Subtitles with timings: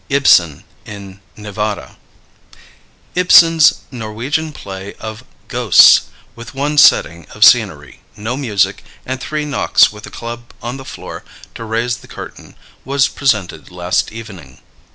[0.15, 1.95] _IBSEN IN NEVADA.
[3.13, 9.91] Ibsen's Norwegian play of "Ghosts," with one setting of scenery, no music, and three knocks
[9.91, 14.59] with a club on the floor to raise the curtain, was presented last evening.